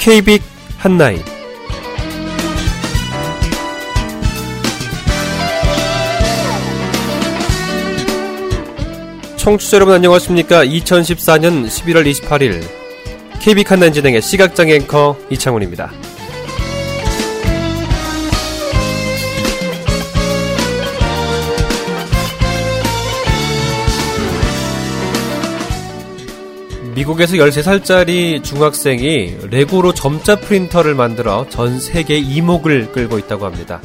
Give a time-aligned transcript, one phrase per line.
[0.00, 0.42] KBIC
[0.78, 1.22] 한나인.
[9.36, 10.64] 청취자 여러분 안녕하십니까?
[10.64, 12.62] 2014년 11월 28일
[13.42, 15.92] KBIC 한나인 진행의 시각장 앵커 이창훈입니다
[27.00, 33.80] 미국에서 13살짜리 중학생이 레고로 점자 프린터를 만들어 전 세계 이목을 끌고 있다고 합니다.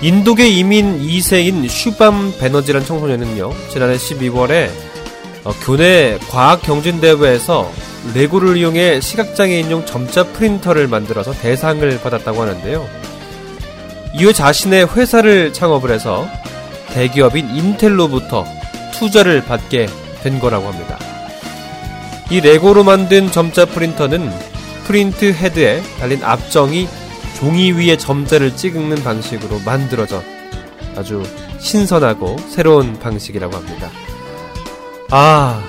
[0.00, 4.70] 인도계 이민 2세인 슈밤 베너지란 청소년은요, 지난해 12월에
[5.44, 7.70] 어, 교내 과학 경진대회에서
[8.14, 12.88] 레고를 이용해 시각장애인용 점자 프린터를 만들어서 대상을 받았다고 하는데요.
[14.14, 16.26] 이후 자신의 회사를 창업을 해서
[16.94, 18.46] 대기업인 인텔로부터
[18.94, 19.86] 투자를 받게
[20.22, 20.98] 된 거라고 합니다.
[22.30, 24.30] 이 레고로 만든 점자 프린터는
[24.84, 26.88] 프린트 헤드에 달린 압정이
[27.38, 30.22] 종이 위에 점자를 찍는 방식으로 만들어져
[30.96, 31.22] 아주
[31.58, 33.90] 신선하고 새로운 방식이라고 합니다.
[35.10, 35.62] 아,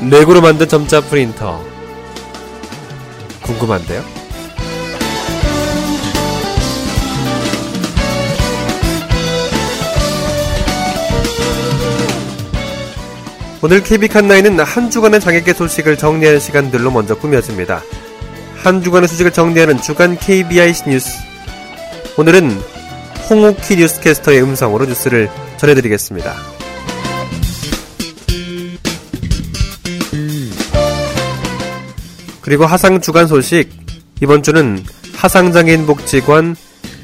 [0.00, 1.62] 레고로 만든 점자 프린터.
[3.42, 4.17] 궁금한데요?
[13.60, 17.82] 오늘 KB 칸나이는 한 주간의 장애계 소식을 정리하는 시간들로 먼저 꾸며집니다.
[18.62, 21.08] 한 주간의 소식을 정리하는 주간 KBIC 뉴스.
[22.16, 22.52] 오늘은
[23.28, 26.36] 홍옥희 뉴스캐스터의 음성으로 뉴스를 전해드리겠습니다.
[32.40, 33.70] 그리고 하상 주간 소식.
[34.22, 34.84] 이번 주는
[35.16, 36.54] 하상장애인 복지관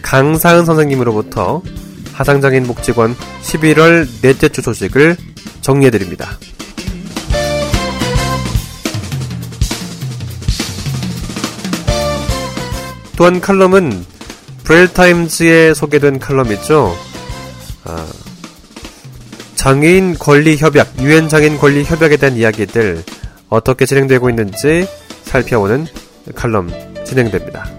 [0.02, 1.62] 강사은 선생님으로부터
[2.14, 5.16] 하상장애인 복지관 11월 넷째 주 소식을
[5.60, 6.38] 정리해드립니다.
[13.16, 14.04] 또한 칼럼은
[14.64, 16.96] 브렐타임즈에 소개된 칼럼이죠.
[17.84, 18.06] 아,
[19.56, 23.02] 장애인 권리 협약, 유엔 장애인 권리 협약에 대한 이야기들
[23.48, 24.86] 어떻게 진행되고 있는지
[25.24, 25.86] 살펴보는
[26.34, 26.70] 칼럼
[27.04, 27.73] 진행됩니다.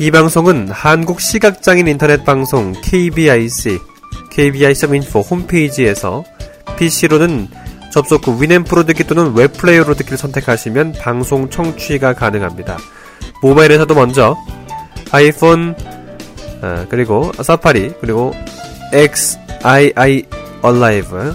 [0.00, 3.78] 이 방송은 한국 시각장애인 인터넷 방송 KBIC,
[4.30, 6.24] KBI.info 홈페이지에서
[6.78, 7.48] PC로는
[7.92, 12.78] 접속 후 위넷프로 듣기 또는 웹플레이어로 듣기를 선택하시면 방송 청취가 가능합니다.
[13.42, 14.38] 모바일에서도 먼저
[15.12, 15.76] 아이폰
[16.62, 18.32] 아, 그리고 사파리 그리고
[18.94, 20.24] XII
[20.64, 21.32] Alive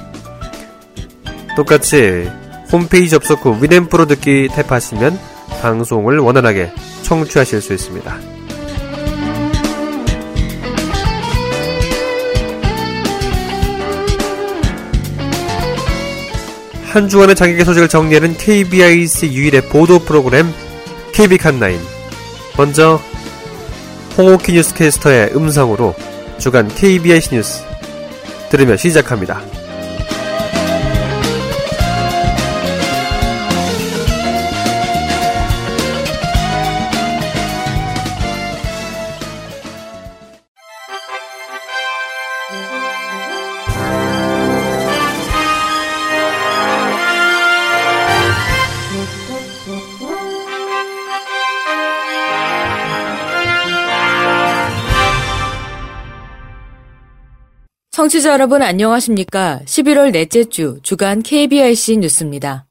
[1.56, 2.28] 똑같이
[2.72, 5.20] 홈페이지 접속 후 위넷프로 듣기 탭하시면
[5.62, 6.74] 방송을 원활하게
[7.04, 8.35] 청취하실 수 있습니다.
[16.96, 20.48] 한 주간의 장애계 소식을 정리하는 KBIC 유일의 보도 프로그램
[21.12, 21.78] KB 칸나인.
[22.56, 23.02] 먼저
[24.18, 25.94] 홍옥희 뉴스캐스터의 음성으로
[26.38, 27.64] 주간 KBIC 뉴스
[28.50, 29.42] 들으며 시작합니다.
[58.06, 59.62] 청취자 여러분 안녕하십니까?
[59.66, 62.68] 11월 넷째 주 주간 KBIC 뉴스입니다.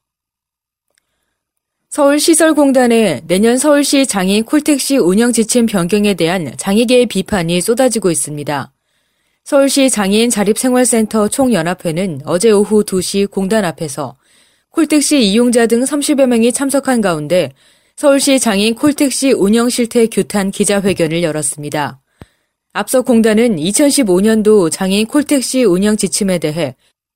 [1.90, 8.72] 서울시설공단에 내년 서울시 장애인 콜택시 운영 지침 변경에 대한 장애계의 비판이 쏟아지고 있습니다.
[9.42, 14.16] 서울시 장애인 자립생활센터 총연합회는 어제 오후 2시 공단 앞에서
[14.70, 17.50] 콜택시 이용자 등 30여 명이 참석한 가운데
[17.96, 22.03] 서울시 장애인 콜택시 운영 실태 규탄 기자회견을 열었습니다.
[22.76, 26.74] 앞서 공단은 2015년도 장애인 콜택시 운영 지침에 대해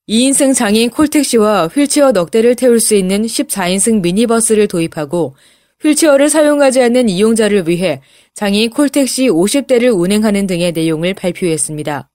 [0.09, 5.35] 2인승 장애인 콜택시와 휠체어 넉 대를 태울 수 있는 14인승 미니버스를 도입하고
[5.83, 8.01] 휠체어를 사용하지 않는 이용자를 위해
[8.35, 12.09] 장애인 콜택시 50대를 운행하는 등의 내용을 발표했습니다.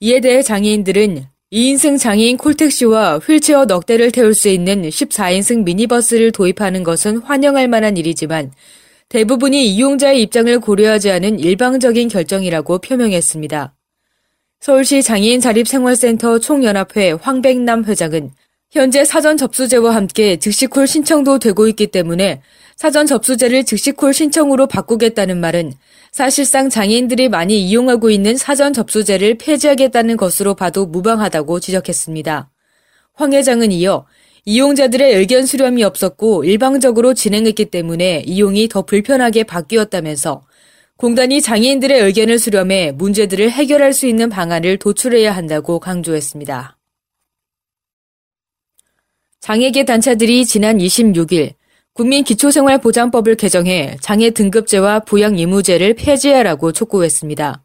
[0.00, 1.24] 이에 대해 장애인들은
[1.54, 7.96] 2인승 장애인 콜택시와 휠체어 넉 대를 태울 수 있는 14인승 미니버스를 도입하는 것은 환영할 만한
[7.96, 8.52] 일이지만
[9.08, 13.74] 대부분이 이용자의 입장을 고려하지 않은 일방적인 결정이라고 표명했습니다.
[14.58, 18.32] 서울시 장애인 자립생활센터 총연합회 황백남 회장은
[18.72, 22.42] 현재 사전 접수제와 함께 즉시콜 신청도 되고 있기 때문에
[22.74, 25.72] 사전 접수제를 즉시콜 신청으로 바꾸겠다는 말은
[26.10, 32.50] 사실상 장애인들이 많이 이용하고 있는 사전 접수제를 폐지하겠다는 것으로 봐도 무방하다고 지적했습니다.
[33.14, 34.04] 황 회장은 이어
[34.48, 40.46] 이용자들의 의견 수렴이 없었고 일방적으로 진행했기 때문에 이용이 더 불편하게 바뀌었다면서
[40.96, 46.78] 공단이 장애인들의 의견을 수렴해 문제들을 해결할 수 있는 방안을 도출해야 한다고 강조했습니다.
[49.40, 51.54] 장애계 단체들이 지난 26일
[51.94, 57.64] 국민기초생활보장법을 개정해 장애 등급제와 부양 의무제를 폐지하라고 촉구했습니다.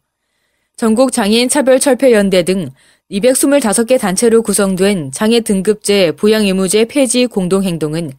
[0.76, 2.70] 전국 장애인 차별 철폐 연대 등
[3.12, 8.12] 225개 단체로 구성된 장애 등급제 부양 의무제 폐지 공동행동은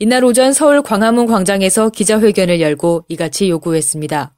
[0.00, 4.34] 이날 오전 서울 광화문 광장에서 기자회견을 열고 이같이 요구했습니다.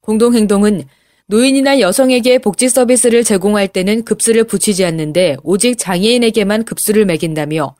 [0.00, 0.82] 공동행동은
[1.26, 7.76] 노인이나 여성에게 복지 서비스를 제공할 때는 급수를 붙이지 않는데 오직 장애인에게만 급수를 매긴다며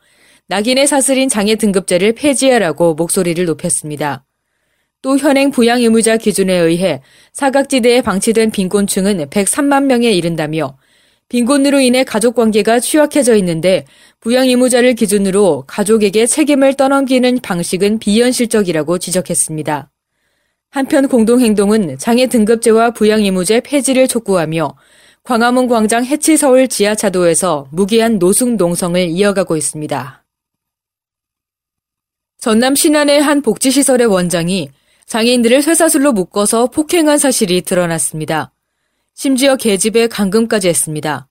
[0.47, 4.23] 낙인의 사슬인 장애 등급제를 폐지하라고 목소리를 높였습니다.
[5.01, 7.01] 또 현행 부양 의무자 기준에 의해
[7.33, 10.77] 사각지대에 방치된 빈곤층은 103만 명에 이른다며
[11.29, 13.85] 빈곤으로 인해 가족 관계가 취약해져 있는데
[14.19, 19.91] 부양 의무자를 기준으로 가족에게 책임을 떠넘기는 방식은 비현실적이라고 지적했습니다.
[20.71, 24.75] 한편 공동행동은 장애 등급제와 부양 의무제 폐지를 촉구하며
[25.23, 30.23] 광화문 광장 해치 서울 지하차도에서 무기한 노숙 농성을 이어가고 있습니다.
[32.39, 34.69] 전남 신안의 한 복지시설의 원장이
[35.05, 38.51] 장애인들을 쇠사슬로 묶어서 폭행한 사실이 드러났습니다.
[39.21, 41.27] 심지어 계집에 감금까지 했습니다.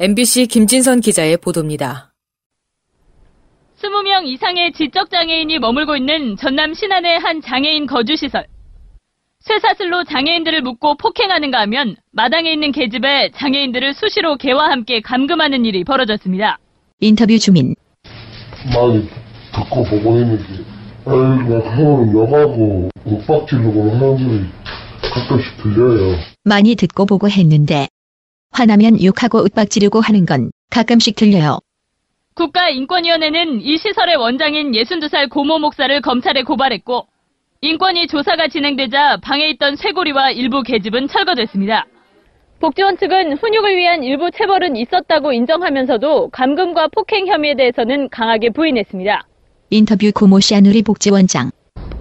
[0.00, 2.12] MBC 김진선 기자의 보도입니다.
[3.80, 8.44] 20명 이상의 지적장애인이 머물고 있는 전남 신안의 한 장애인 거주시설.
[9.38, 16.58] 쇠사슬로 장애인들을 묶고 폭행하는가 하면 마당에 있는 계집에 장애인들을 수시로 개와 함께 감금하는 일이 벌어졌습니다.
[16.98, 17.76] 인터뷰 주민.
[18.74, 19.08] 많이
[19.54, 20.64] 듣고 보고 했는데
[21.06, 24.58] 아이가 하는 욕하고 윽박지르고 하는 소리
[25.10, 26.16] 가끔씩 들려요.
[26.44, 27.88] 많이 듣고 보고 했는데
[28.50, 31.58] 화나면 욕하고 윽박지르고 하는 건 가끔씩 들려요.
[32.34, 37.06] 국가인권위원회는 이 시설의 원장인 62살 고모 목사를 검찰에 고발했고
[37.60, 41.86] 인권위 조사가 진행되자 방에 있던 쇠고리와 일부 계집은 철거됐습니다.
[42.60, 49.26] 복지원 측은 훈육을 위한 일부 체벌은 있었다고 인정하면서도 감금과 폭행 혐의에 대해서는 강하게 부인했습니다.
[49.70, 51.50] 인터뷰 고모 시아누리 복지원장.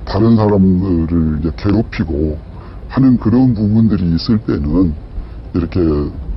[0.06, 2.40] 다른 사람들을 이제 괴롭히고
[2.88, 4.94] 하는 그런 부분들이 있을 때는
[5.54, 5.80] 이렇게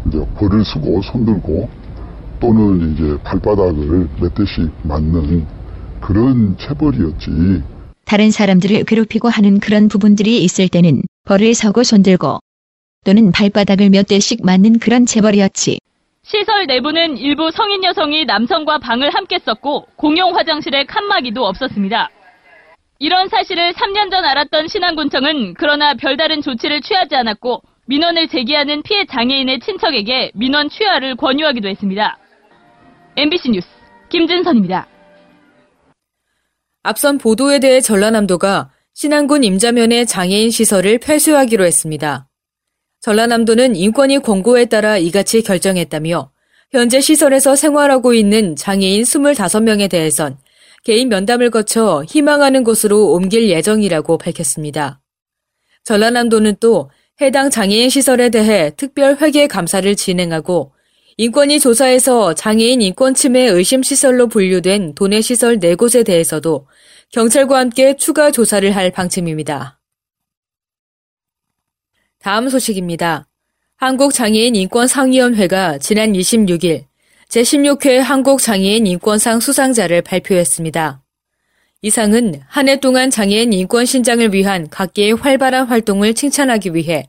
[0.07, 1.69] 이제 벌을 쓰고 손들고
[2.41, 5.47] 또는 이제 발바닥을 몇 대씩 맞는
[6.01, 7.63] 그런 체벌이었지.
[8.05, 12.41] 다른 사람들을 괴롭히고 하는 그런 부분들이 있을 때는 벌을 서고 손들고
[13.05, 15.79] 또는 발바닥을 몇 대씩 맞는 그런 체벌이었지.
[16.23, 22.11] 시설 내부는 일부 성인 여성이 남성과 방을 함께 썼고 공용 화장실에 칸막이도 없었습니다.
[23.03, 29.61] 이런 사실을 3년 전 알았던 신안군청은 그러나 별다른 조치를 취하지 않았고 민원을 제기하는 피해 장애인의
[29.61, 32.19] 친척에게 민원 취하를 권유하기도 했습니다.
[33.17, 33.67] MBC 뉴스
[34.11, 34.87] 김진선입니다.
[36.83, 42.29] 앞선 보도에 대해 전라남도가 신안군 임자면의 장애인 시설을 폐쇄하기로 했습니다.
[43.01, 46.31] 전라남도는 인권위 권고에 따라 이같이 결정했다며
[46.71, 50.37] 현재 시설에서 생활하고 있는 장애인 25명에 대해선
[50.83, 55.01] 개인 면담을 거쳐 희망하는 곳으로 옮길 예정이라고 밝혔습니다.
[55.85, 60.73] 전라남도는 또 해당 장애인 시설에 대해 특별 회계 감사를 진행하고
[61.19, 66.67] 인권위 조사에서 장애인 인권 침해 의심 시설로 분류된 도내 시설 4곳에 대해서도
[67.13, 69.79] 경찰과 함께 추가 조사를 할 방침입니다.
[72.21, 73.27] 다음 소식입니다.
[73.77, 76.90] 한국장애인 인권상위원회가 지난 26일
[77.31, 81.01] 제16회 한국장애인 인권상 수상자를 발표했습니다.
[81.83, 87.09] 이 상은 한 해 동안 장애인 인권 신장을 위한 각계의 활발한 활동을 칭찬하기 위해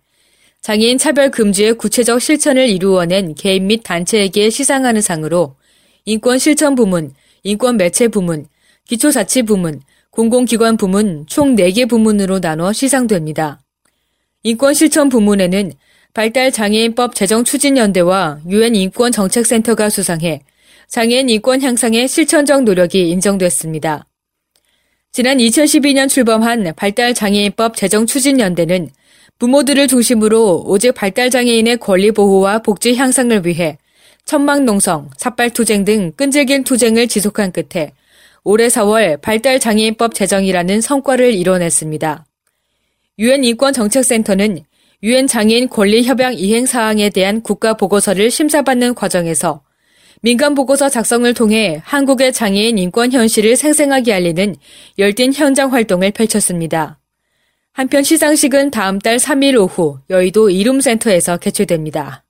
[0.62, 5.56] 장애인 차별 금지의 구체적 실천을 이루어낸 개인 및 단체에게 시상하는 상으로
[6.06, 8.46] 인권 실천 부문, 인권 매체 부문,
[8.88, 13.60] 기초자치 부문, 공공기관 부문 총 4개 부문으로 나눠 시상됩니다.
[14.44, 15.72] 인권 실천 부문에는
[16.14, 20.42] 발달장애인법 제정추진연대와 유엔 인권정책센터가 수상해
[20.88, 24.06] 장애인 인권 향상의 실천적 노력이 인정됐습니다.
[25.14, 28.90] 지난 2012년 출범한 발달장애인법 제정추진연대는
[29.40, 33.78] 부모들을 중심으로 오직 발달장애인의 권리 보호와 복지 향상을 위해
[34.26, 37.94] 천막농성, 삭발투쟁 등 끈질긴 투쟁을 지속한 끝에
[38.44, 42.26] 올해 4월 발달장애인법 제정이라는 성과를 이뤄냈습니다.
[43.20, 44.60] 유엔 인권정책센터는
[45.04, 49.64] 유엔 장애인 권리 협약 이행 사항에 대한 국가 보고서를 심사받는 과정에서
[50.22, 54.56] 민간 보고서 작성을 통해 한국의 장애인 인권 현실을 생생하게 알리는
[55.00, 57.00] 열띤 현장 활동을 펼쳤습니다.
[57.74, 62.24] 한편 시상식은 다음 달 3일 오후 여의도 이룸센터에서 개최됩니다.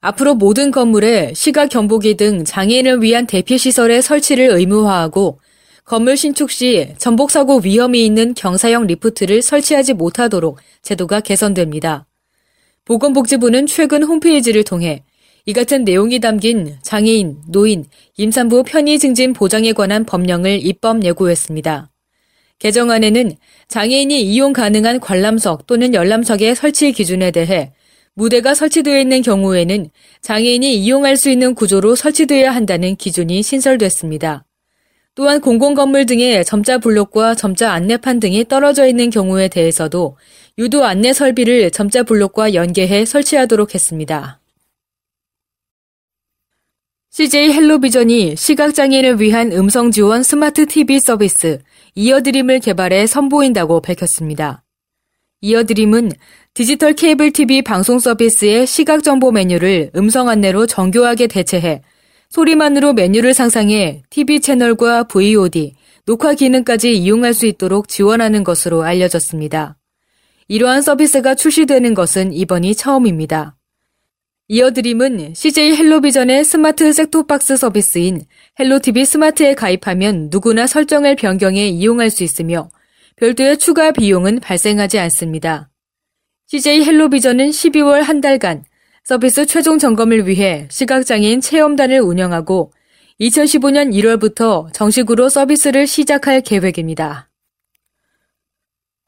[0.00, 5.39] 앞으로 모든 건물에 시각 경보기 등 장애인을 위한 대피 시설의 설치를 의무화하고
[5.90, 12.06] 건물 신축 시 전복 사고 위험이 있는 경사형 리프트를 설치하지 못하도록 제도가 개선됩니다.
[12.84, 15.02] 보건복지부는 최근 홈페이지를 통해
[15.46, 21.90] 이 같은 내용이 담긴 장애인, 노인, 임산부 편의 증진 보장에 관한 법령을 입법 예고했습니다.
[22.60, 23.32] 개정안에는
[23.66, 27.72] 장애인이 이용 가능한 관람석 또는 열람석의 설치 기준에 대해
[28.14, 34.44] 무대가 설치되어 있는 경우에는 장애인이 이용할 수 있는 구조로 설치되어야 한다는 기준이 신설됐습니다.
[35.14, 40.16] 또한 공공건물 등의 점자 블록과 점자 안내판 등이 떨어져 있는 경우에 대해서도
[40.58, 44.40] 유도 안내 설비를 점자 블록과 연계해 설치하도록 했습니다.
[47.12, 51.58] CJ 헬로비전이 시각장애인을 위한 음성 지원 스마트 TV 서비스
[51.96, 54.62] 이어드림을 개발해 선보인다고 밝혔습니다.
[55.40, 56.12] 이어드림은
[56.54, 61.82] 디지털 케이블 TV 방송 서비스의 시각 정보 메뉴를 음성 안내로 정교하게 대체해
[62.30, 65.74] 소리만으로 메뉴를 상상해 TV 채널과 VOD,
[66.06, 69.76] 녹화 기능까지 이용할 수 있도록 지원하는 것으로 알려졌습니다.
[70.46, 73.56] 이러한 서비스가 출시되는 것은 이번이 처음입니다.
[74.46, 78.22] 이어드림은 CJ 헬로비전의 스마트 셋톱박스 서비스인
[78.58, 82.70] 헬로TV 스마트에 가입하면 누구나 설정을 변경해 이용할 수 있으며
[83.16, 85.70] 별도의 추가 비용은 발생하지 않습니다.
[86.46, 88.64] CJ 헬로비전은 12월 한 달간
[89.10, 92.70] 서비스 최종 점검을 위해 시각장애인 체험단을 운영하고
[93.20, 97.28] 2015년 1월부터 정식으로 서비스를 시작할 계획입니다.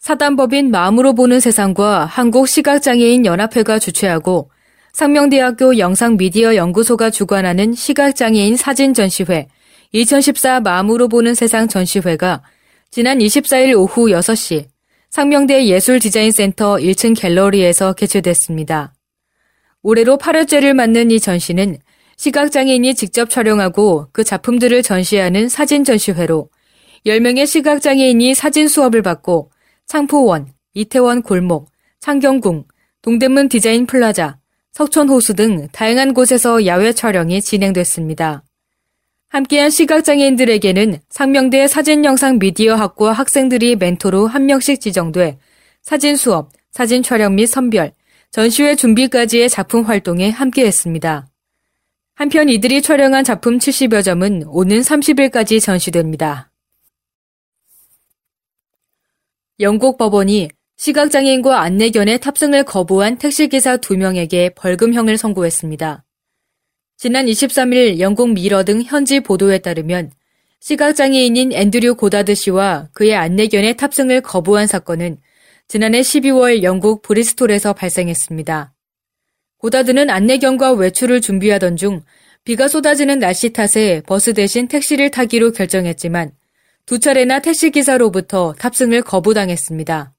[0.00, 4.50] 사단법인 마음으로 보는 세상과 한국시각장애인 연합회가 주최하고
[4.92, 9.46] 상명대학교 영상미디어 연구소가 주관하는 시각장애인 사진 전시회
[9.92, 12.42] 2014 마음으로 보는 세상 전시회가
[12.90, 14.66] 지난 24일 오후 6시
[15.10, 18.94] 상명대 예술디자인센터 1층 갤러리에서 개최됐습니다.
[19.82, 21.78] 올해로 8회째를 맞는 이 전시는
[22.16, 26.48] 시각장애인이 직접 촬영하고 그 작품들을 전시하는 사진 전시회로
[27.04, 29.50] 10명의 시각장애인이 사진 수업을 받고
[29.86, 31.70] 창포원, 이태원 골목,
[32.00, 32.64] 창경궁,
[33.02, 34.38] 동대문 디자인 플라자,
[34.72, 38.44] 석촌호수 등 다양한 곳에서 야외 촬영이 진행됐습니다.
[39.28, 45.38] 함께한 시각장애인들에게는 상명대 사진영상 미디어 학과 학생들이 멘토로 한 명씩 지정돼
[45.82, 47.92] 사진 수업, 사진 촬영 및 선별,
[48.32, 51.28] 전시회 준비까지의 작품 활동에 함께했습니다.
[52.14, 56.50] 한편 이들이 촬영한 작품 70여 점은 오는 30일까지 전시됩니다.
[59.60, 60.48] 영국 법원이
[60.78, 66.02] 시각장애인과 안내견의 탑승을 거부한 택시기사 2명에게 벌금형을 선고했습니다.
[66.96, 70.10] 지난 23일 영국 미러 등 현지 보도에 따르면
[70.60, 75.18] 시각장애인인 앤드류 고다드 씨와 그의 안내견의 탑승을 거부한 사건은
[75.72, 78.74] 지난해 12월 영국 브리스톨에서 발생했습니다.
[79.56, 82.02] 고다드는 안내견과 외출을 준비하던 중
[82.44, 86.32] 비가 쏟아지는 날씨 탓에 버스 대신 택시를 타기로 결정했지만
[86.84, 90.12] 두 차례나 택시기사로부터 탑승을 거부당했습니다.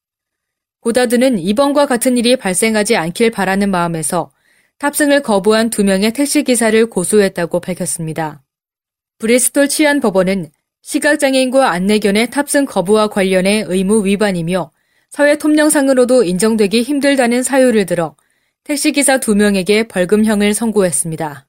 [0.79, 4.31] 고다드는 이번과 같은 일이 발생하지 않길 바라는 마음에서
[4.79, 8.41] 탑승을 거부한 두 명의 택시기사를 고소했다고 밝혔습니다.
[9.19, 10.49] 브리스톨 치안 법원은
[10.81, 14.71] 시각장애인과 안내견의 탑승 거부와 관련해 의무 위반이며
[15.13, 18.15] 사회 통령상으로도 인정되기 힘들다는 사유를 들어
[18.63, 21.45] 택시기사 두 명에게 벌금형을 선고했습니다.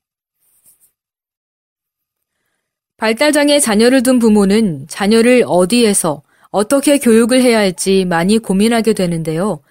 [2.99, 9.63] 발달장애 자녀를 둔 부모는 자녀를 어디에서 어떻게 교육을 해야 할지 많이 고민하게 되는데요.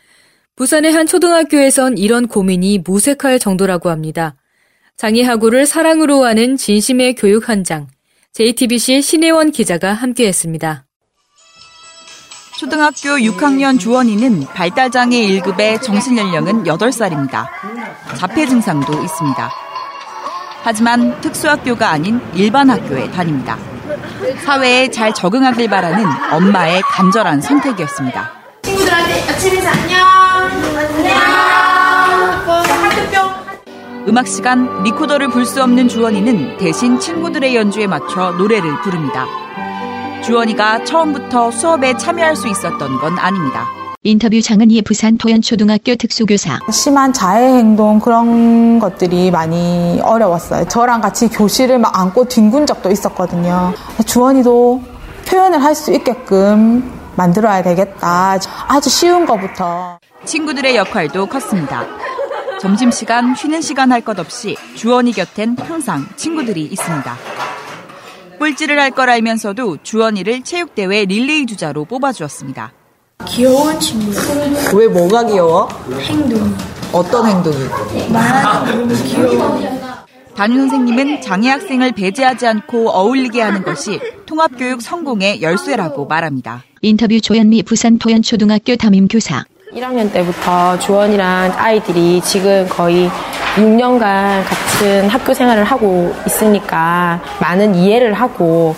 [0.55, 4.35] 부산의 한 초등학교에선 이런 고민이 무색할 정도라고 합니다.
[4.97, 7.85] 장애하고를 사랑으로 하는 진심의 교육 현장.
[8.31, 10.87] JTBC 신혜원 기자가 함께했습니다.
[12.63, 17.45] 초등학교 6학년 주원이는 발달장애 1급의 정신연령은 8살입니다.
[18.15, 19.51] 자폐 증상도 있습니다.
[20.63, 23.57] 하지만 특수학교가 아닌 일반 학교에 다닙니다.
[24.45, 28.31] 사회에 잘 적응하길 바라는 엄마의 간절한 선택이었습니다.
[28.61, 29.99] 친구들한테 아침 인사 안녕.
[30.87, 31.23] 안녕.
[34.07, 39.25] 음악 시간 리코더를 불 수 없는 주원이는 대신 친구들의 연주에 맞춰 노래를 부릅니다.
[40.25, 43.67] 주원이가 처음부터 수업에 참여할 수 있었던 건 아닙니다.
[44.03, 46.59] 인터뷰 장은희 부산 토연초등학교 특수교사.
[46.71, 50.65] 심한 자해 행동 그런 것들이 많이 어려웠어요.
[50.67, 53.73] 저랑 같이 교실을 막 안고 뒹군 적도 있었거든요.
[54.05, 54.81] 주원이도
[55.27, 58.37] 표현을 할 수 있게끔 만들어야 되겠다.
[58.67, 59.99] 아주 쉬운 것부터.
[60.25, 61.85] 친구들의 역할도 컸습니다.
[62.59, 67.15] 점심시간, 쉬는 시간 할 것 없이 주원이 곁엔 항상 친구들이 있습니다.
[68.43, 72.73] 꼴찌를 할 걸 알면서도 주원이를 체육대회 릴레이 주자로 뽑아주었습니다.
[73.25, 74.11] 귀여운 친구.
[74.77, 75.69] 왜 뭐가 귀여워?
[76.01, 76.53] 행동.
[76.91, 77.55] 어떤 행동이?
[80.35, 86.63] 담임 선생님은 장애 학생을 배제하지 않고 어울리게 하는 것이 통합교육 성공의 열쇠라고 말합니다.
[86.81, 89.45] 인터뷰 조현미 부산 토연초등학교 담임 교사.
[89.73, 93.09] 1학년 때부터 주원이란 아이들이 지금 거의
[93.55, 98.75] 6년간 같은 학교 생활을 하고 있으니까 많은 이해를 하고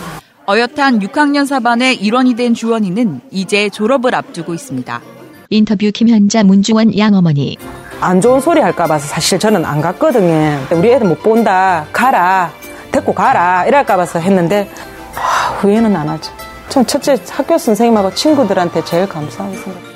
[0.47, 5.01] 어엿한 6학년 4반의 일원이 된 주원이는 이제 졸업을 앞두고 있습니다.
[5.49, 7.57] 인터뷰 김현자 문주원 양어머니.
[8.01, 10.59] 안 좋은 소리 할까 봐서 사실 저는 안 갔거든요.
[10.71, 11.85] 우리 애들 못 본다.
[11.93, 12.51] 가라.
[12.91, 13.65] 데리고 가라.
[13.65, 14.69] 이럴까 봐서 했는데
[15.13, 16.31] 하, 후회는 안 하죠.
[16.69, 19.95] 전 첫째 학교 선생님하고 친구들한테 제일 감사하게 생각합니다.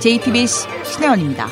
[0.00, 1.48] JTBC 신혜원입니다.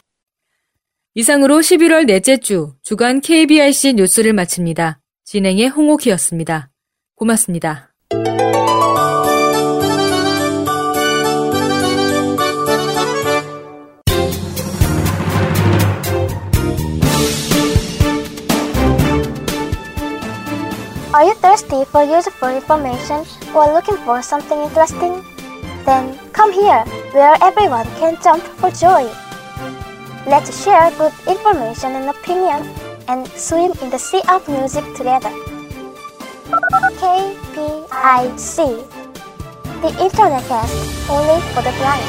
[1.19, 5.01] 이상으로 11월 넷째 주 주간 KBRC 뉴스를 마칩니다.
[5.25, 6.69] 진행의 홍옥희였습니다.
[7.15, 7.89] 고맙습니다.
[21.15, 25.25] Are you thirsty for useful information or looking for something interesting?
[25.87, 29.26] Then come here, where everyone can jump for joy.
[30.27, 32.67] Let's share good information and opinion
[33.07, 35.31] and swim in the sea of music together.
[36.99, 38.57] KPIC
[39.83, 40.75] The Internet Cast,
[41.09, 42.03] only for the blind.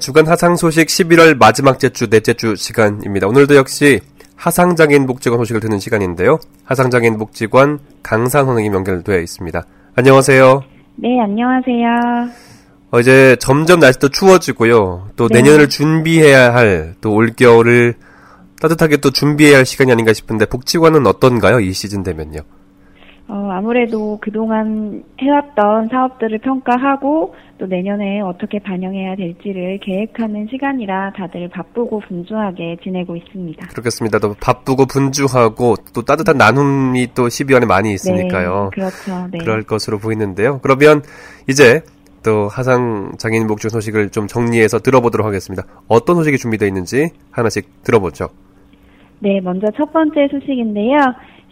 [0.00, 3.28] 주간 하상 소식 11월 마지막 주 넷째 주 시간입니다.
[3.28, 4.00] 오늘도 역시
[4.34, 6.40] 하상장애인 복지관 소식을 듣는 시간인데요.
[6.64, 9.62] 하상장애인 복지관 강산 선생님 연결되어 있습니다.
[9.94, 10.79] 안녕하세요.
[11.02, 12.28] 네, 안녕하세요.
[12.90, 15.08] 어, 이제 점점 날씨도 추워지고요.
[15.16, 15.40] 또 네.
[15.40, 17.94] 내년을 준비해야 할, 또 올겨울을
[18.60, 21.60] 따뜻하게 또 준비해야 할 시간이 아닌가 싶은데 복지관은 어떤가요?
[21.60, 22.40] 이 시즌 되면요.
[23.30, 32.00] 어, 아무래도 그동안 해왔던 사업들을 평가하고 또 내년에 어떻게 반영해야 될지를 계획하는 시간이라 다들 바쁘고
[32.08, 33.68] 분주하게 지내고 있습니다.
[33.68, 34.18] 그렇겠습니다.
[34.18, 38.70] 또 바쁘고 분주하고 또 따뜻한 나눔이 또 12월에 많이 있으니까요.
[38.72, 39.28] 네, 그렇죠.
[39.30, 39.38] 네.
[39.38, 40.58] 그럴 것으로 보이는데요.
[40.60, 41.02] 그러면
[41.48, 41.82] 이제
[42.24, 45.62] 또 하상 장애인 복지 소식을 좀 정리해서 들어보도록 하겠습니다.
[45.86, 48.26] 어떤 소식이 준비되어 있는지 하나씩 들어보죠.
[49.20, 50.98] 네, 먼저 첫 번째 소식인데요.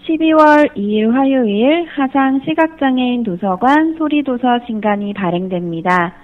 [0.09, 6.15] 12월 2일 화요일 하상 시각장애인 도서관 소리도서 신간이 발행됩니다.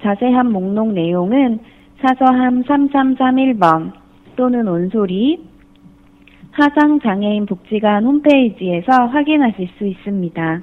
[0.00, 1.58] 자세한 목록 내용은
[2.00, 3.92] 사서함 3331번
[4.36, 5.40] 또는 온소리
[6.52, 10.60] 하상 장애인 복지관 홈페이지에서 확인하실 수 있습니다.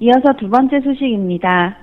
[0.00, 1.76] 이어서 두 번째 소식입니다.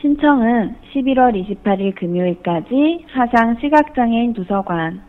[0.00, 5.02] 신청은 11월 28일 금요일까지 하상 시각장애인 도서관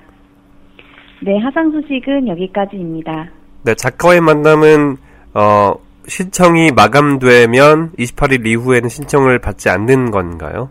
[1.23, 3.31] 네, 하상 소식은 여기까지입니다.
[3.65, 4.97] 네, 작가와의 만남은
[5.33, 5.75] 어,
[6.07, 10.69] 신청이 마감되면 28일 이후에는 신청을 받지 않는 건가요?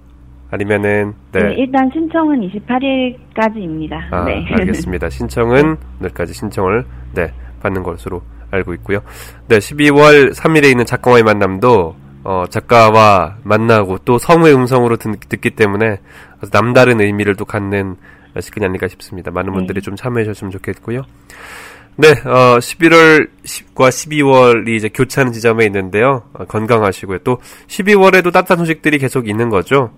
[0.51, 1.39] 아니면은 네.
[1.39, 3.93] 네 일단 신청은 28일까지입니다.
[4.12, 4.45] 아, 네.
[4.51, 5.09] 알겠습니다.
[5.09, 7.31] 신청은 오늘까지 신청을 네,
[7.62, 8.99] 받는 것으로 알고 있고요.
[9.47, 15.99] 네, 12월 3일에 있는 작가와의 만남도 어, 작가와 만나고 또 성우의 음성으로 듣, 기 때문에
[16.51, 17.95] 남다른 의미를 또 갖는
[18.39, 19.31] 시간이 아닐까 싶습니다.
[19.31, 19.81] 많은 분들이 네.
[19.81, 21.01] 좀 참여해 주셨으면 좋겠고요.
[21.95, 26.23] 네, 어, 11월 10과 12월이 이제 교차하는 지점에 있는데요.
[26.33, 27.19] 어, 건강하시고요.
[27.19, 29.91] 또 12월에도 따뜻한 소식들이 계속 있는 거죠?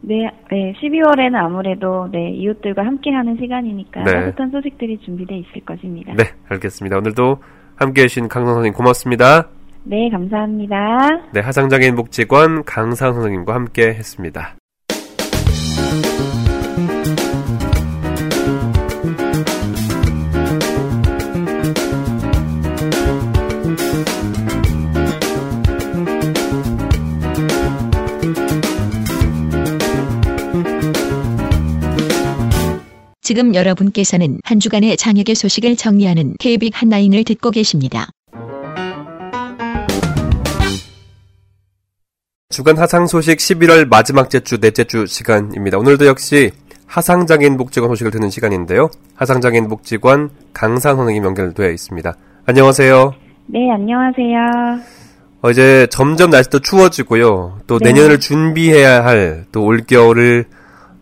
[0.00, 4.12] 네, 네, 12월에는 아무래도 네, 이웃들과 함께하는 시간이니까 네.
[4.12, 6.14] 따뜻한 소식들이 준비되어 있을 것입니다.
[6.14, 6.96] 네, 알겠습니다.
[6.96, 7.38] 오늘도
[7.76, 9.48] 함께 해 주신 강성 선생님 고맙습니다.
[9.84, 10.76] 네, 감사합니다.
[11.32, 14.56] 네, 하상장애인 복지관 강상 선생님과 함께 했습니다.
[33.24, 38.08] 지금 여러분께서는 한 주간의 장혁의 소식을 정리하는 KBIC 한라인을 듣고 계십니다.
[42.52, 45.78] 주간 하상 소식 11월 마지막 주 넷째 주 시간입니다.
[45.78, 46.50] 오늘도 역시
[46.84, 48.90] 하상장애인 복지관 소식을 듣는 시간인데요.
[49.14, 52.14] 하상장애인 복지관 강상 선생님 연결되어 있습니다.
[52.44, 53.14] 안녕하세요.
[53.46, 54.36] 네, 안녕하세요.
[55.40, 57.60] 어, 이제 점점 날씨도 추워지고요.
[57.66, 57.90] 또 네.
[57.90, 60.44] 내년을 준비해야 할, 또 올겨울을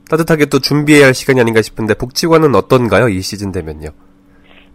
[0.08, 3.08] 따뜻하게 또 준비해야 할 시간이 아닌가 싶은데 복지관은 어떤가요?
[3.08, 3.88] 이 시즌 되면요.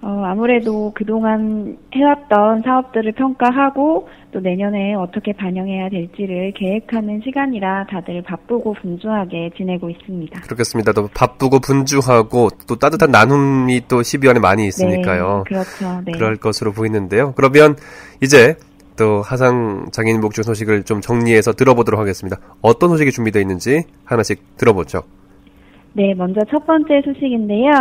[0.06, 8.74] 어, 아무래도 그동안 해왔던 사업들을 평가하고 또 내년에 어떻게 반영해야 될지를 계획하는 시간이라 다들 바쁘고
[8.74, 10.42] 분주하게 지내고 있습니다.
[10.42, 10.94] 그렇겠습니다.
[10.94, 15.44] 또 바쁘고 분주하고 또 따뜻한 나눔이 또 12월에 많이 있으니까요.
[15.48, 16.02] 네, 그렇죠.
[16.06, 16.12] 네.
[16.12, 17.34] 그럴 것으로 보이는데요.
[17.36, 17.76] 그러면
[18.22, 18.58] 이제
[19.00, 22.38] 또 하상 장애인 복지 소식을 좀 정리해서 들어보도록 하겠습니다.
[22.62, 25.02] 어떤 소식이 준비되어 있는지 하나씩 들어보죠.
[25.94, 27.72] 네, 먼저 첫 번째 소식인데요.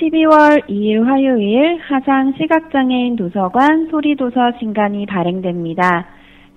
[0.00, 6.06] 12월 2일 화요일 하상 시각장애인 도서관 소리도서 신간이 발행됩니다.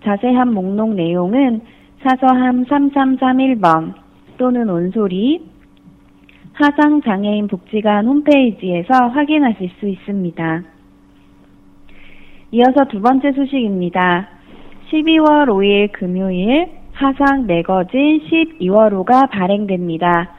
[0.04, 1.62] 자세한 목록 내용은
[2.02, 3.94] 사서함 3331번
[4.38, 5.42] 또는 온소리
[6.54, 10.64] 하상 장애인 복지관 홈페이지에서 확인하실 수 있습니다.
[12.52, 14.30] 이어서 두 번째 소식입니다.
[14.92, 20.32] 12월 5일 금요일 하상 매거진 12월호가 발행됩니다.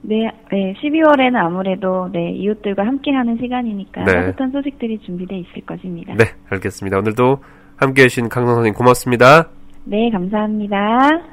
[0.00, 4.12] 네, 네, 12월에는 아무래도 네, 이웃들과 함께하는 시간이니까 네.
[4.12, 6.14] 따뜻한 소식들이 준비되어 있을 것입니다.
[6.14, 6.98] 네, 알겠습니다.
[6.98, 7.38] 오늘도
[7.76, 9.48] 함께 해 주신 강성 선생님 고맙습니다.
[9.86, 10.76] 네, 감사합니다.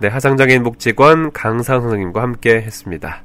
[0.01, 3.23] 네, 하상장애인 복지관 강상 선생님과 함께 했습니다.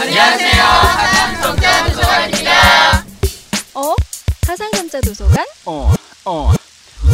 [0.00, 0.62] 안녕하세요.
[0.62, 2.50] 하상점자 도서관입니다.
[3.74, 3.94] 어?
[4.46, 5.44] 하상점자 도서관?
[5.66, 5.92] 어,
[6.24, 6.52] 어,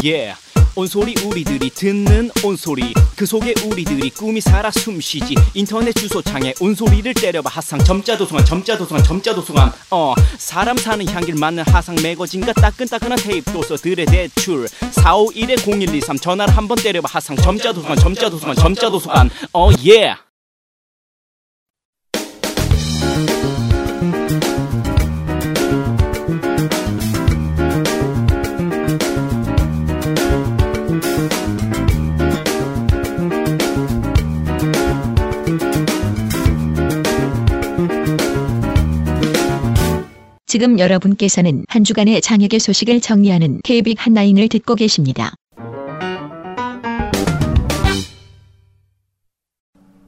[0.04, 0.34] 예.
[0.76, 2.92] 온소리 우리들이 듣는 온소리.
[3.16, 5.36] 그 속에 우리들이 꿈이 살아 숨쉬지.
[5.54, 7.48] 인터넷 주소창에 온소리를 때려봐.
[7.48, 14.66] 하상 점자도송한 점자도송한 점자도송한 어 사람 사는 향기를 맡는 하상 매거진과 따끈따끈한 테이프 도서들의 대출.
[14.66, 17.08] 451-0123 전화를 한번 때려봐.
[17.10, 19.94] 하상 점자도송한 점자도송한 점자도송한 어 예.
[19.94, 20.24] Yeah.
[40.54, 45.32] 지금 여러분께서는 한 주간의 장혁의 소식을 정리하는 KBIC 한라인을 듣고 계십니다.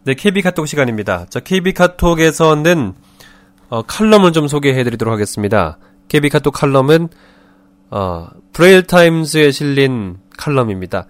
[0.04, 1.26] 네, KB 카톡 시간입니다.
[1.30, 2.92] 자, KB 카톡에서는
[3.70, 5.78] 어, 칼럼을 좀 소개해드리도록 하겠습니다.
[6.06, 7.08] KB 카톡 칼럼은
[7.90, 11.08] 어, 브레일 타임즈에 실린 칼럼입니다.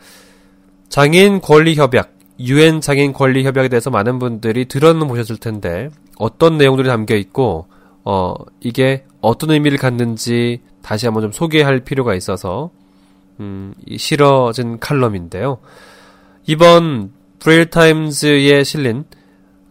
[0.88, 6.88] 장애인 권리 협약, 유엔 장애인 권리 협약에 대해서 많은 분들이 들어는 보셨을 텐데 어떤 내용들이
[6.88, 7.66] 담겨 있고
[8.08, 12.70] 어, 이게 어떤 의미를 갖는지 다시 한번 좀 소개할 필요가 있어서
[13.40, 15.58] 음, 실어진 칼럼인데요.
[16.46, 19.04] 이번 브레일 타임즈에 실린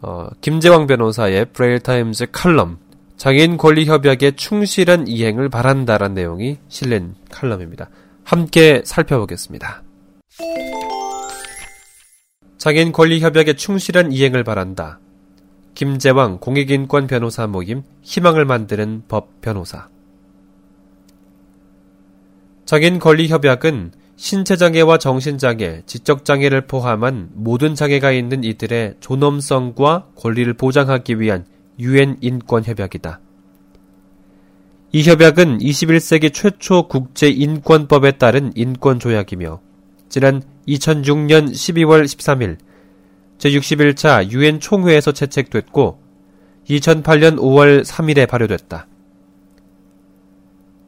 [0.01, 2.77] 어, 김재왕 변호사의 브레일 타임즈 칼럼
[3.15, 7.89] 장애인 권리 협약의 충실한 이행을 바란다라는 내용이 실린 칼럼입니다.
[8.25, 9.81] 함께 살펴보겠습니다.
[12.57, 14.99] 장애인 권리 협약의 충실한 이행을 바란다.
[15.75, 19.89] 김재왕 공익인권 변호사 모임 희망을 만드는 법 변호사
[22.65, 31.45] 장애인 권리 협약은 신체장애와 정신장애, 지적장애를 포함한 모든 장애가 있는 이들의 존엄성과 권리를 보장하기 위한
[31.79, 33.19] 유엔 인권 협약이다.
[34.93, 39.59] 이 협약은 21세기 최초 국제 인권법에 따른 인권 조약이며
[40.07, 42.57] 지난 2006년 12월 13일
[43.37, 45.99] 제61차 유엔 총회에서 채택됐고
[46.69, 48.87] 2008년 5월 3일에 발효됐다.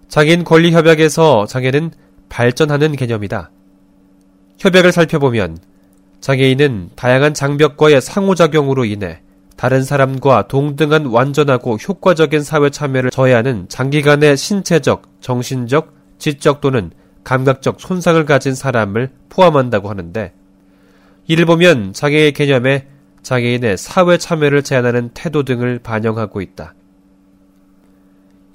[0.08, 1.92] 장애인 권리 협약에서 장애는
[2.30, 3.52] 발전하는 개념이다.
[4.60, 5.58] 협약을 살펴보면
[6.22, 9.22] 장애인은 다양한 장벽과의 상호작용으로 인해
[9.56, 16.92] 다른 사람과 동등한 완전하고 효과적인 사회 참여를 저해하는 장기간의 신체적, 정신적, 지적 또는
[17.24, 20.34] 감각적 손상을 가진 사람을 포함한다고 하는데
[21.28, 22.88] 이를 보면 장애의 개념에
[23.22, 26.74] 장애인의 사회 참여를 제한하는 태도 등을 반영하고 있다.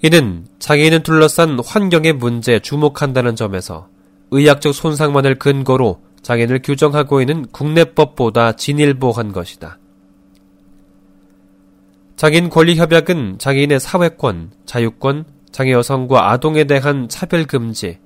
[0.02, 3.88] 이는 장애인을 둘러싼 환경의 문제에 주목한다는 점에서
[4.30, 9.78] 의학적 손상만을 근거로 장애인을 규정하고 있는 국내법보다 진일보한 것이다.
[12.16, 17.98] 장애인 권리 협약은 장애인의 사회권, 자유권, 장애 여성과 아동에 대한 차별 금지,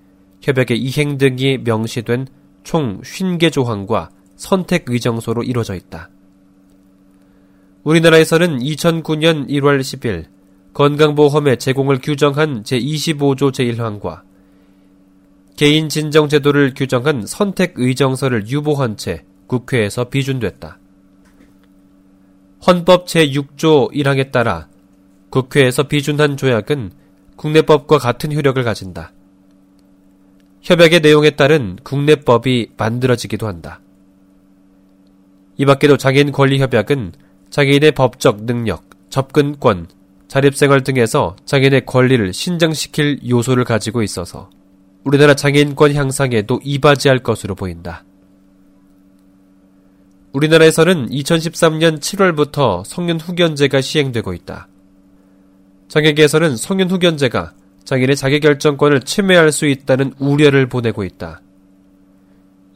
[0.43, 2.27] 협약의 이행 등이 명시된
[2.65, 6.11] 총 50개 조항과 선택 의정서로 이루어져 있다.
[7.83, 10.27] 우리나라에서는 2009년 1월 10일
[10.73, 14.23] 건강보험의 제공을 규정한 제25조 제1항과
[15.57, 20.79] 개인 진정 제도를 규정한 선택 의정서를 유보한 채 국회에서 비준됐다.
[22.67, 24.69] 헌법 제6조 1항에 따라
[25.31, 26.91] 국회에서 비준한 조약은
[27.37, 29.13] 국내법과 같은 효력을 가진다.
[30.63, 33.81] 협약의 내용에 따른 국내법이 만들어지기도 한다.
[35.57, 37.13] 이 밖에도 장애인 권리 협약은
[37.51, 39.89] 장애인의 법적 능력, 접근권,
[40.29, 44.51] 자립생활 등에서 장애인의 권리를 신장시킬 요소를 가지고 있어서
[45.05, 48.05] 우리나라 장애인권 향상에도 이바지할 것으로 보인다.
[50.33, 54.69] 우리나라에서는 2013년 7월부터 성년 후견제가 시행되고 있다.
[55.89, 61.41] 장애계에서는 성년 후견제가 장애인의 자기결정권을 침해할 수 있다는 우려를 보내고 있다.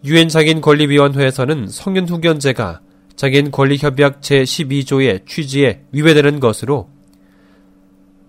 [0.05, 2.81] 유엔 장애인 권리위원회에서는 성년 후견제가
[3.17, 6.89] 장애인 권리협약 제12조의 취지에 위배되는 것으로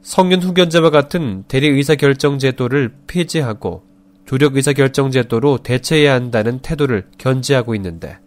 [0.01, 3.83] 성년 후견제와 같은 대리 의사결정 제도를 폐지하고
[4.25, 8.17] 조력 의사결정 제도로 대체해야 한다는 태도를 견지하고 있는데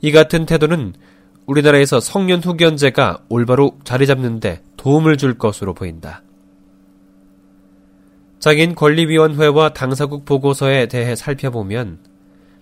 [0.00, 0.94] 이 같은 태도는
[1.46, 6.22] 우리나라에서 성년 후견제가 올바로 자리 잡는데 도움을 줄 것으로 보인다.
[8.38, 11.98] 장애인 권리위원회와 당사국 보고서에 대해 살펴보면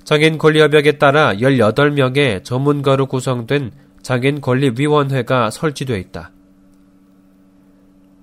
[0.09, 6.31] 장애인 권리협약에 따라 18명의 전문가로 구성된 장애인 권리위원회가 설치되어 있다.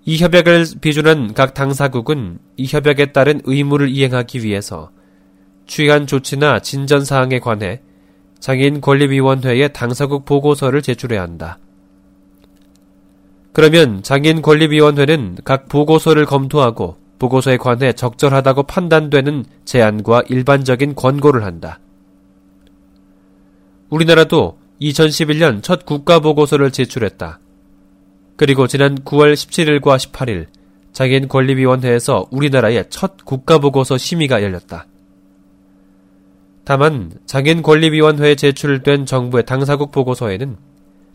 [0.06, 4.90] 이 협약을 비준한 각 당사국은 이 협약에 따른 의무를 이행하기 위해서
[5.68, 7.82] 취한 조치나 진전 사항에 관해
[8.40, 11.60] 장애인 권리위원회에 당사국 보고서를 제출해야 한다.
[13.54, 21.80] 그러면 장애인 권리위원회는 각 보고서를 검토하고 보고서에 관해 적절하다고 판단되는 제안과 일반적인 권고를 한다.
[23.90, 27.40] 우리나라도 2011년 첫 국가보고서를 제출했다.
[28.36, 30.48] 그리고 지난 9월 17일과 18일
[30.92, 34.88] 장애인 권리위원회에서 우리나라의 첫 국가보고서 심의가 열렸다.
[36.66, 40.58] 다만 장애인 권리위원회에 제출된 정부의 당사국 보고서에는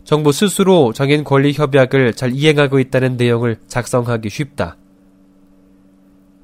[0.03, 4.77] 정부 스스로 장애인 권리 협약을 잘 이행하고 있다는 내용을 작성하기 쉽다.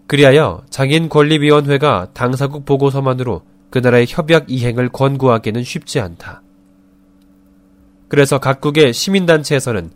[0.07, 6.41] 그리하여 장애인 권리위원회가 당사국 보고서만으로 그 나라의 협약 이행을 권고하기는 쉽지 않다.
[8.07, 9.91] 그래서 각국의 시민단체에서는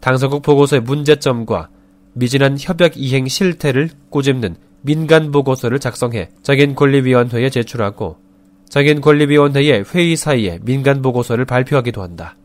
[0.00, 1.70] 당사국 보고서의 문제점과
[2.12, 8.18] 미진한 협약 이행 실태를 꼬집는 민간 보고서를 작성해 장애인 권리위원회에 제출하고
[8.68, 12.36] 장애인 권리위원회의 회의 사이에 민간 보고서를 발표하기도 한다.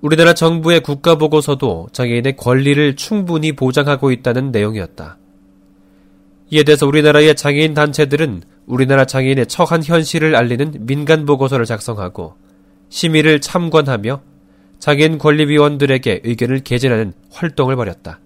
[0.00, 5.18] 우리나라 정부의 국가 보고서도 장애인의 권리를 충분히 보장하고 있다는 내용이었다.
[6.52, 12.34] 이에 대해서 우리나라의 장애인 단체들은 우리나라 장애인의 처한 현실을 알리는 민간 보고서를 작성하고
[12.90, 14.20] 심의를 참관하며
[14.78, 18.20] 장애인 권리위원들에게 의견을 개진하는 활동을 벌였다.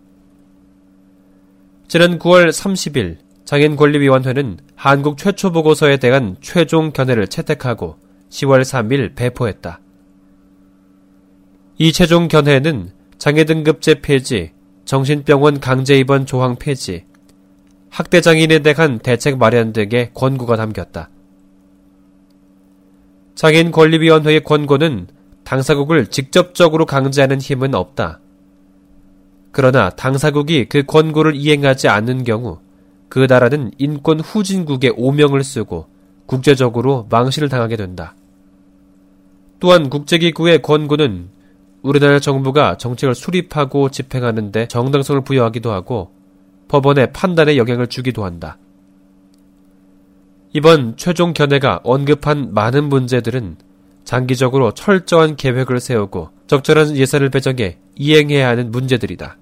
[1.86, 7.96] 지난 9월 30일 장애인 권리위원회는 한국 최초 보고서에 대한 최종 견해를 채택하고
[8.30, 9.78] 10월 3일 배포했다.
[11.78, 14.50] 이 최종 견해는 장애 등급제 폐지,
[14.84, 17.04] 정신병원 강제 입원 조항 폐지,
[17.96, 21.08] 학대 장애인에 대한 대책 마련 등의 권고가 담겼다.
[23.34, 25.06] 장애인 권리위원회의 권고는
[25.44, 28.20] 당사국을 직접적으로 강제하는 힘은 없다.
[29.50, 32.58] 그러나 당사국이 그 권고를 이행하지 않는 경우
[33.08, 35.86] 그 나라는 인권 후진국의 오명을 쓰고
[36.26, 38.14] 국제적으로 망신을 당하게 된다.
[39.58, 41.30] 또한 국제기구의 권고는
[41.80, 46.15] 우리나라 정부가 정책을 수립하고 집행하는데 정당성을 부여하기도 하고
[46.68, 48.58] 법원의 판단에 영향을 주기도 한다.
[50.52, 53.56] 이번 최종 견해가 언급한 많은 문제들은
[54.04, 59.36] 장기적으로 철저한 계획을 세우고 적절한 예산을 배정해 이행해야 하는 문제들이다.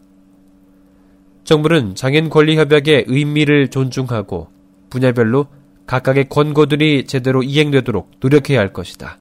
[1.44, 4.48] 정부는 장애인 권리 협약의 의미를 존중하고
[4.88, 5.46] 분야별로
[5.86, 9.18] 각각의 권고들이 제대로 이행되도록 노력해야 할 것이다.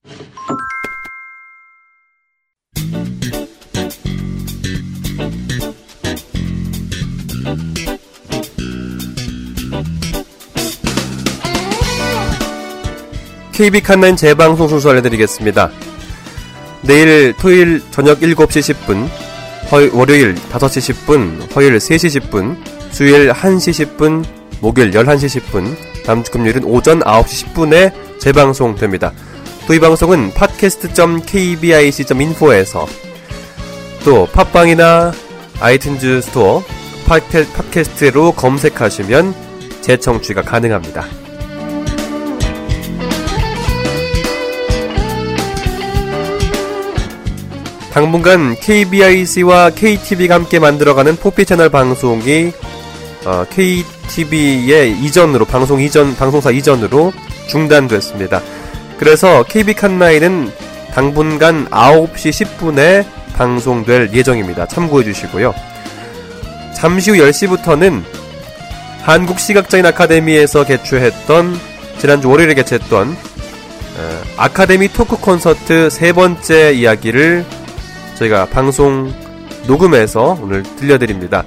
[13.53, 15.69] 케이빅 핫라인 재방송 순서 알려드리겠습니다.
[16.81, 19.07] 내일 토요일 저녁 7시 10분,
[19.93, 22.57] 월요일 5시 10분, 화요일 3시 10분,
[22.91, 24.25] 수요일 1시 10분,
[24.59, 29.13] 목요일 11시 10분, 다음 주 금요일은 오전 9시 10분에 재방송됩니다.
[29.67, 32.87] 또 이 방송은 podcast.kbic.info에서
[34.03, 35.13] 또 팟빵이나
[35.59, 36.61] 아이튠즈 스토어
[37.07, 39.33] 팟캐스트로 검색하시면
[39.81, 41.22] 재청취가 가능합니다.
[47.93, 52.51] 당분간 KBIC와 KTV가 함께 만들어가는 포피 채널 방송이
[53.23, 57.13] 어, KTV의 이전으로 방송 이전 방송사 이전으로
[57.47, 58.41] 중단됐습니다.
[58.97, 60.51] 그래서 KB 칸나이는
[60.91, 64.65] 당분간 9시 10분에 방송될 예정입니다.
[64.65, 65.53] 참고해 주시고요.
[66.75, 68.01] 잠시 후 10시부터는
[69.03, 71.59] 한국 시각장애인 아카데미에서 개최했던
[71.99, 77.45] 지난주 월요일에 개최했던 어, 아카데미 토크 콘서트 세 번째 이야기를
[78.15, 79.13] 저희가 방송
[79.67, 81.43] 녹음해서 오늘 들려드립니다.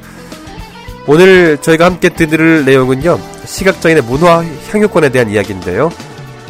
[1.06, 5.90] 오늘 저희가 함께 들을 내용은요, 시각장애인의 문화 향유권에 대한 이야기인데요.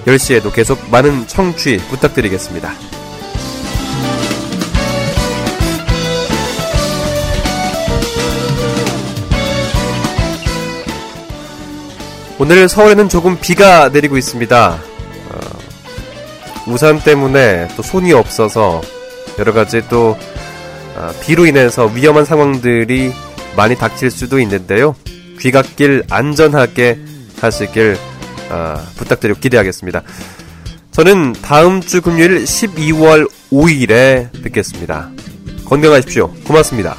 [0.07, 2.73] 10시에도 계속 많은 청취 부탁드리겠습니다.
[12.39, 14.79] 오늘 서울에는 조금 비가 내리고 있습니다.
[15.31, 15.39] 어,
[16.67, 18.83] 우산 때문에 또 손이 없어서
[19.39, 20.17] 여러 가지 또
[20.97, 23.13] 아, 비로 인해서 위험한 상황들이
[23.57, 24.95] 많이 닥칠 수도 있는데요.
[25.41, 26.99] 귀갓길 안전하게
[27.41, 27.97] 하시길
[28.51, 30.03] 아, 부탁드리고 기대하겠습니다.
[30.91, 35.11] 저는 다음 주 금요일 12월 5일에 뵙겠습니다.
[35.67, 36.33] 건강하십시오.
[36.47, 36.97] 고맙습니다.